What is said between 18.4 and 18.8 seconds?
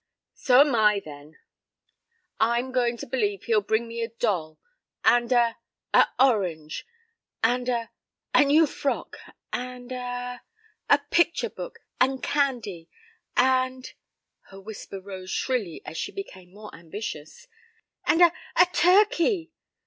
a